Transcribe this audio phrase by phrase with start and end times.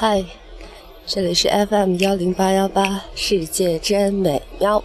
[0.00, 0.24] 嗨，
[1.04, 4.82] 这里是 FM 幺零八幺八，世界真美妙。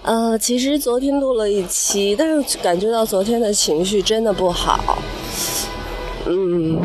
[0.00, 4.96] 呃，其实昨天录了一期，但是感觉到昨天的情绪真的不好。
[6.24, 6.80] 嗯，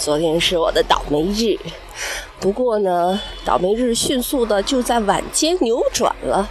[0.00, 1.56] 昨天是我的倒霉日，
[2.40, 6.50] 不过呢，倒霉日迅速的就在晚间扭转了。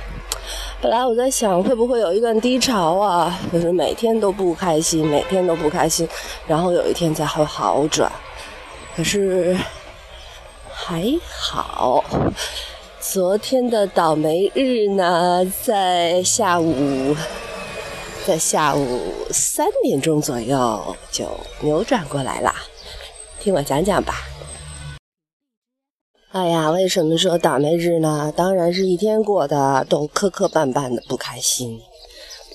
[0.81, 6.07] 本来我在想会不会有一段低潮啊，就是每天都不开心，每天都不开心，
[6.47, 8.09] 然后有一天才会好转。
[8.95, 9.57] 可是
[10.69, 12.01] 还好，
[13.01, 17.13] 昨天的倒霉日呢，在下午，
[18.25, 21.29] 在下午三点钟左右就
[21.59, 22.55] 扭转过来了。
[23.41, 24.15] 听我讲讲吧。
[26.31, 28.31] 哎呀，为什么说倒霉日呢？
[28.33, 31.81] 当然是一天过得都磕磕绊绊的不开心。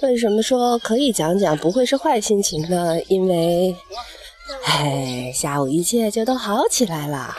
[0.00, 2.98] 为什么说可以讲讲不会是坏心情呢？
[3.08, 3.76] 因为，
[4.64, 7.34] 哎，下午一切就都好起来了。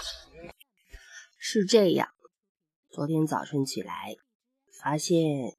[1.38, 2.10] 是这样，
[2.90, 4.16] 昨天早晨起来，
[4.82, 5.56] 发现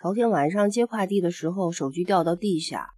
[0.00, 2.90] 昨天晚上接快递的时候手机掉到地下，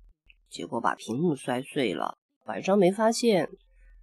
[0.48, 2.19] 结果把屏幕摔碎了。
[2.45, 3.48] 晚上没发现，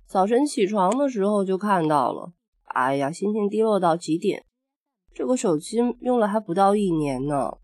[0.05, 2.33] 早晨起床的时候就看到了。
[2.65, 4.45] 哎呀，心情低落到极点。
[5.13, 7.57] 这个手机用了还不到一年呢，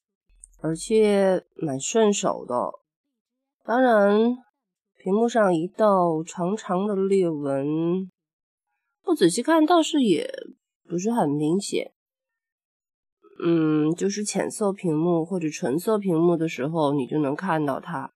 [0.60, 2.72] 而且蛮顺手的。
[3.64, 4.38] 当然，
[5.04, 8.10] 屏幕上一道长长的裂纹，
[9.02, 10.34] 不仔细看倒是也
[10.88, 11.92] 不是很明显。
[13.44, 18.14] 嗯，就是浅色屏幕或者纯色屏幕的时候，你就能看到它。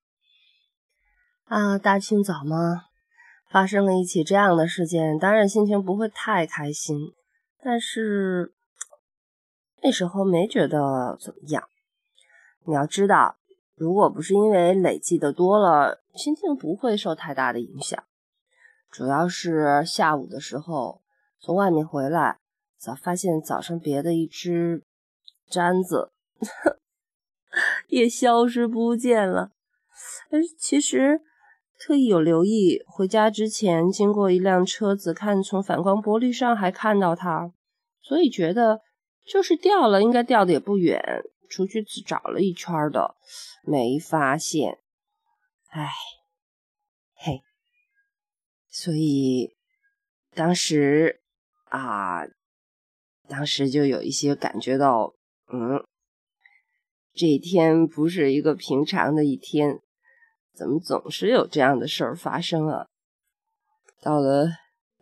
[1.44, 2.86] 啊，大清早吗？
[3.52, 7.12] 发生了一起这样的事件，当然心情不会太开心，
[7.62, 8.54] 但是
[9.84, 11.68] 那时候没觉得怎么样。
[12.66, 13.37] 你要知道，
[13.78, 18.03] 如果不是因为累积的多了，心情不会受太大的影响。
[18.89, 21.02] 主要是下午的时候
[21.39, 22.39] 从外面回来，
[22.78, 24.83] 早发现早上别的一只
[25.48, 26.11] 簪子
[27.87, 29.52] 也消失不见了。
[30.32, 31.21] 哎，其实。
[31.80, 37.54] 特意有留意，回家之前经过一辆车子，看从反光玻璃上还看到它，
[38.02, 38.82] 所以觉得
[39.23, 40.99] 就是掉了，应该掉的也不远。
[41.50, 43.16] 出去自找了一圈的，
[43.64, 44.80] 没发现。
[45.70, 45.90] 唉，
[47.14, 47.42] 嘿，
[48.70, 49.56] 所以
[50.34, 51.22] 当时
[51.66, 52.22] 啊，
[53.28, 55.14] 当时就有一些感觉到，
[55.52, 55.84] 嗯，
[57.14, 59.82] 这一天不是一个平常的一天。
[60.54, 62.88] 怎么总是有这样的事儿发生啊？
[64.02, 64.48] 到了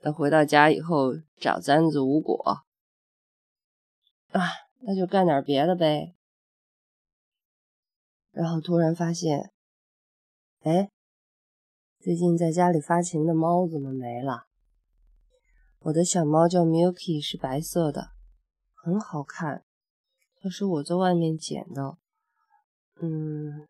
[0.02, 2.66] 等回到家以后，找簪子无果
[4.32, 4.42] 啊，
[4.82, 6.15] 那就干点别的呗。
[8.36, 9.54] 然后突然发现，
[10.60, 10.92] 哎，
[12.00, 14.48] 最近在家里发情的猫怎么没了？
[15.80, 18.10] 我的小猫叫 Milky，是白色的，
[18.74, 19.64] 很好看。
[20.42, 21.98] 它是我在外面捡的，
[23.02, 23.68] 嗯。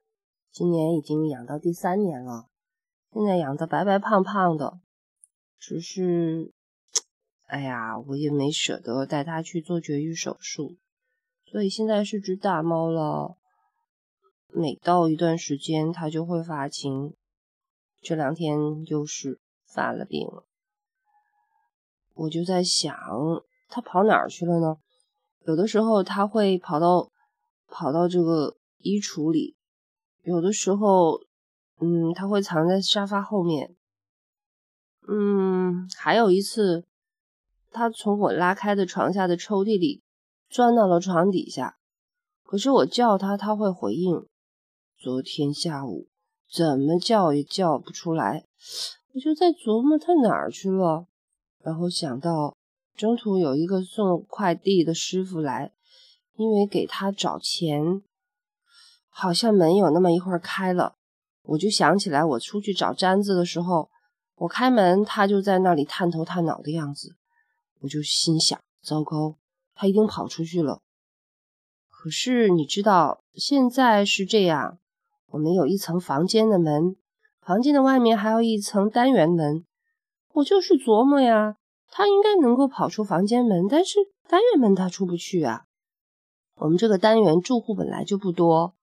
[0.51, 2.47] 今年已经养到第三年了，
[3.11, 4.79] 现在养的白白胖胖的，
[5.59, 6.53] 只是，
[7.47, 10.77] 哎呀，我也没舍得带它去做绝育手术，
[11.43, 13.37] 所以现在是只大猫了。
[14.57, 17.13] 每到一段时间，它就会发情，
[18.01, 20.45] 这两天又是发了病了。
[22.13, 22.95] 我就在想，
[23.67, 24.77] 它跑哪儿去了呢？
[25.45, 27.11] 有的时候它会跑到
[27.67, 29.57] 跑到这个衣橱里。
[30.23, 31.19] 有的时候，
[31.81, 33.75] 嗯，它会藏在沙发后面。
[35.05, 36.85] 嗯，还有一次，
[37.71, 40.01] 它从我拉开的床下的抽屉里
[40.49, 41.77] 钻到了床底下。
[42.43, 44.25] 可是我叫它，它会回应。
[45.05, 46.07] 昨天下午
[46.51, 48.43] 怎么叫也叫不出来，
[49.13, 51.05] 我就在琢磨他哪儿去了。
[51.63, 52.57] 然后想到
[52.95, 55.73] 中途有一个送快递的师傅来，
[56.37, 58.01] 因为给他找钱。
[59.07, 60.95] 好像门有那么一会儿开了，
[61.43, 63.91] 我就想起来，我出去找簪子的时候，
[64.37, 67.15] 我开门，他就在那里探头探脑的样子，
[67.81, 69.37] 我就心想：糟糕，
[69.75, 70.81] 他一定跑出去了。
[71.91, 74.79] 可是你知道，现在是这样，
[75.35, 76.95] 我们有一层房间的门，
[77.41, 79.65] 房间的外面还有一层单元门，
[80.31, 81.57] 我就是琢磨呀，
[81.91, 83.99] 他应该能够跑出房间门，但是
[84.29, 85.65] 单元门他出不去啊。
[86.55, 88.75] 我们这个单元住户本来就不多。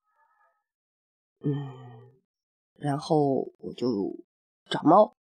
[1.43, 1.73] 嗯，
[2.77, 4.21] 然后我就
[4.69, 5.17] 找猫。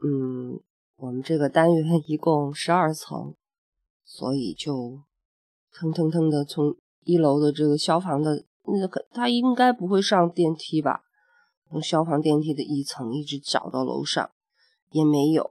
[0.00, 0.60] 嗯，
[0.94, 3.34] 我们这个单元一共十二层，
[4.04, 5.02] 所以就
[5.72, 11.02] 腾腾腾的从一楼的这个消防的那个，他应该不会上电梯吧？
[11.70, 14.30] 从消防电梯的一层一直找到楼上，
[14.90, 15.50] 也没有。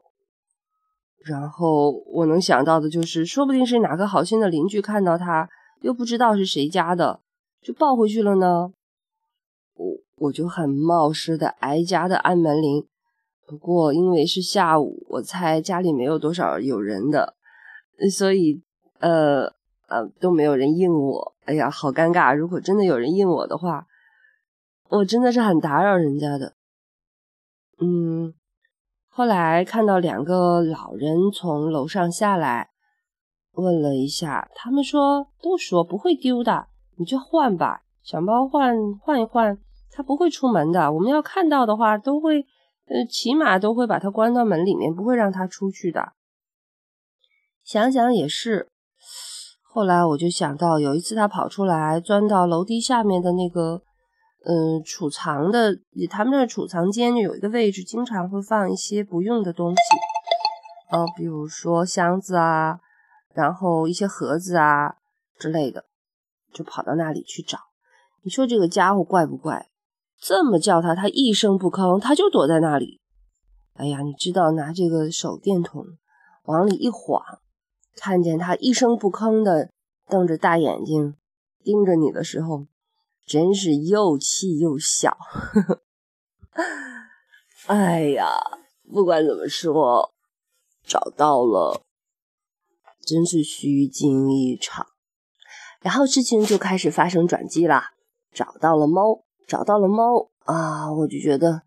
[1.23, 5.49] 然后我能想到的就是，说不定是哪个好心的邻居看到他，
[5.81, 7.19] 又不知道是谁家的，
[7.61, 8.71] 就抱回去了呢。
[9.75, 9.85] 我
[10.15, 12.87] 我就很冒失的挨家的按门铃，
[13.45, 17.35] 不过因为是下午，我猜家里没有多少有人的，
[18.09, 18.63] 所以
[18.99, 19.53] 呃
[19.87, 21.35] 呃都没有人应我。
[21.45, 22.35] 哎呀，好尴尬！
[22.35, 23.87] 如果真的有人应我的话，
[24.89, 26.55] 我真的是很打扰人家的。
[27.79, 28.33] 嗯。
[29.09, 32.69] 后来看到两个老人从楼上下来，
[33.53, 36.67] 问了一下，他们说都说不会丢的，
[36.97, 39.57] 你就换吧，小猫换换一换，
[39.89, 40.93] 它不会出门的。
[40.93, 42.45] 我们要看到的话，都会
[42.85, 46.13] 呃，起码都会把它关到门里面，不会让它出去的。
[47.63, 48.69] 想想也是，
[49.77, 53.83] 后来我就想到有一次他跑出来，钻到楼梯下面的那个。
[54.43, 55.77] 嗯，储藏的，
[56.09, 59.77] 他们那储藏间就有一个位置，经常会放一些不用的东西，
[60.89, 62.79] 呃，比如说箱子啊，
[63.35, 64.95] 然后一些盒子啊
[65.37, 65.85] 之类的，
[66.51, 67.59] 就跑到那里去找。
[68.23, 69.67] 你说这个家伙怪不怪？
[70.19, 72.99] 这么叫他，他一声不吭，他就躲在那里。
[73.75, 75.85] 哎呀，你知道拿这个手电筒
[76.45, 77.21] 往里一晃，
[77.97, 79.69] 看见他一声不吭的
[80.07, 81.15] 瞪着大眼睛
[81.63, 82.67] 盯着你的时候。
[83.25, 85.17] 真是又气又笑，
[87.67, 88.25] 哎呀，
[88.89, 90.13] 不管怎么说，
[90.85, 91.81] 找到了，
[93.05, 94.87] 真是虚惊一场。
[95.81, 97.91] 然后事情就开始发生转机啦，
[98.31, 101.63] 找到了猫，找到了猫啊，我就觉得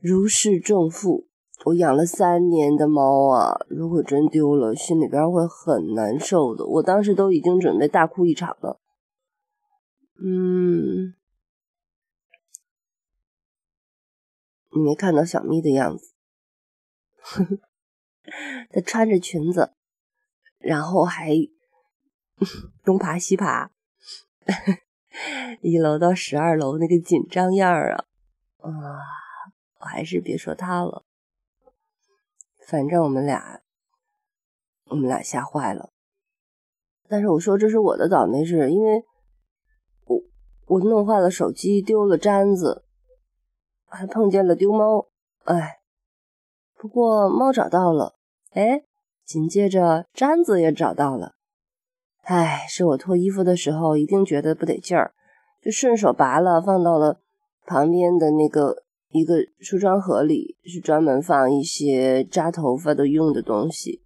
[0.00, 1.27] 如释重负。
[1.64, 6.64] 我养了三年的猫啊，如果真丢了，心里边会很难受的。
[6.64, 8.80] 我当时都已经准备大哭一场了。
[10.20, 11.14] 嗯，
[14.70, 16.14] 你没看到小咪的样子，
[18.72, 19.72] 她穿着裙子，
[20.58, 21.30] 然后还
[22.84, 23.70] 东爬西爬，
[25.60, 28.04] 一楼到十二楼那个紧张样儿啊，
[28.60, 28.70] 啊，
[29.80, 31.04] 我还是别说他了，
[32.68, 33.62] 反正我们俩，
[34.90, 35.88] 我们俩吓坏了。
[37.08, 39.02] 但是我说这是我的倒霉事，因为。
[40.04, 40.20] 我
[40.66, 42.84] 我弄坏了手机，丢了簪子，
[43.86, 45.08] 还碰见了丢猫，
[45.44, 45.78] 哎，
[46.76, 48.16] 不过猫找到了，
[48.50, 48.84] 哎，
[49.24, 51.36] 紧接着簪子也找到了，
[52.24, 55.14] 哎，是我脱衣服的时候一定觉得不得劲儿，
[55.62, 57.20] 就顺手拔了，放到了
[57.64, 64.02] 旁边的那个一个梳妆盒里，是专门放一些扎头发的用的东西。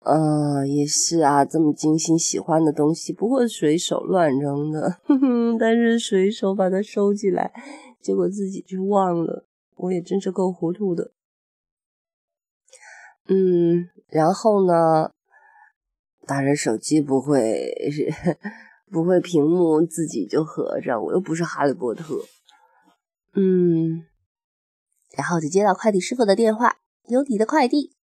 [0.00, 4.98] 嗯，也是啊，这么精心喜欢的东西不会随手乱扔的，
[5.58, 7.52] 但是随手把它收起来，
[8.00, 9.46] 结果自己就忘了，
[9.76, 11.12] 我也真是够糊涂的。
[13.28, 15.10] 嗯，然后呢，
[16.24, 18.08] 当然手机不会是
[18.92, 22.14] 不会屏幕自己就合上，我又不是哈利波特。
[23.38, 24.06] 嗯，
[25.10, 27.94] 然后就接到快递师傅的电话，有你的快递。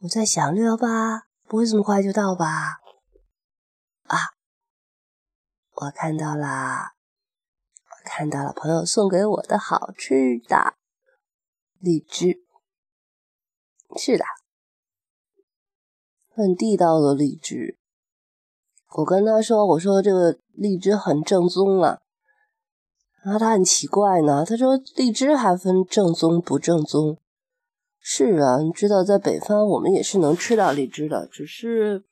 [0.00, 2.80] 我在想六幺八不会这么快就到吧？
[4.08, 4.34] 啊，
[5.74, 6.94] 我看到啦，
[7.84, 10.74] 我看到了朋友送给我的好吃的
[11.78, 12.44] 荔枝，
[13.96, 14.24] 是的，
[16.34, 17.78] 很地道的荔枝。
[18.96, 22.01] 我跟他说，我说这个荔枝很正宗了，
[23.24, 27.18] 然后他很奇怪呢，他说荔枝还分正宗不正宗。
[28.00, 32.02] 是啊，你知道，在北方我们也是能吃到荔枝的，只是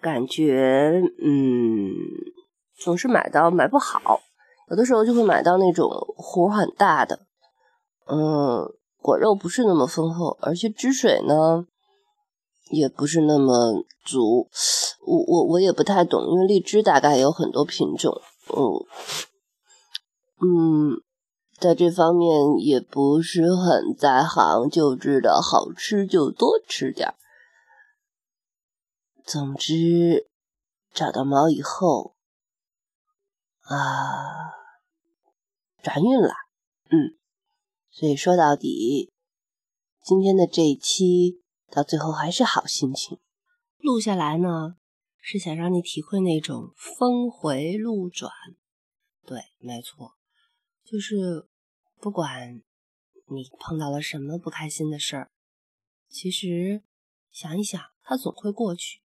[0.00, 1.92] 感觉嗯，
[2.76, 4.20] 总是买到买不好，
[4.70, 7.20] 有的时候就会买到那种核很大的，
[8.06, 8.66] 嗯，
[9.00, 11.64] 果肉不是那么丰厚，而且汁水呢
[12.72, 14.48] 也不是那么足。
[15.06, 18.84] 我我我也不太懂，因为荔枝大概有很多品种，嗯
[20.40, 21.02] 嗯。
[21.58, 27.14] 在这方面也不是很在行，就知道好吃就多吃点
[29.26, 30.30] 总之，
[30.90, 32.16] 找到猫以后，
[33.60, 34.56] 啊，
[35.82, 36.32] 转运了，
[36.88, 37.18] 嗯，
[37.90, 39.12] 所以说到底，
[40.02, 43.18] 今天的这一期到最后还是好心情。
[43.76, 44.76] 录下来呢，
[45.20, 48.32] 是想让你体会那种峰回路转。
[49.26, 50.14] 对，没错，
[50.90, 51.46] 就是。
[52.02, 52.62] 不管
[53.28, 55.30] 你碰到了什么不开心的事儿，
[56.08, 56.82] 其实
[57.30, 59.02] 想一想，它总会过去，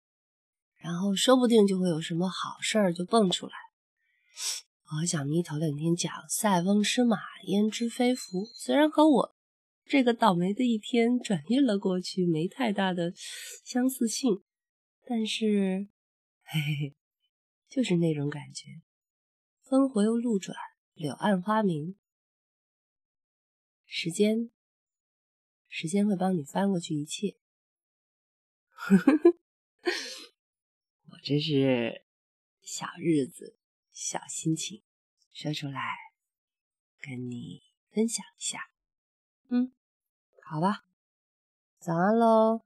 [0.77, 3.53] 然后说不定就会有什么好事儿就蹦出来。
[4.85, 9.35] 我和小咪头两天讲“塞翁失马，焉知非福”，虽然和我
[9.85, 13.13] 这个倒霉的一天转运了过去，没太大的
[13.65, 14.45] 相似性，
[15.05, 15.89] 但是，
[16.45, 16.95] 嘿嘿，
[17.69, 18.69] 就是那种感觉。
[19.63, 20.57] 峰回路转，
[20.95, 21.97] 柳暗花明，
[23.85, 24.51] 时间，
[25.69, 27.37] 时间会帮你翻过去一切。
[31.11, 32.05] 我这是
[32.63, 33.59] 小日子、
[33.91, 34.85] 小心情，
[35.33, 35.81] 说出来
[37.01, 38.71] 跟你分享一下。
[39.49, 39.75] 嗯，
[40.43, 40.85] 好吧，
[41.81, 42.65] 早安喽。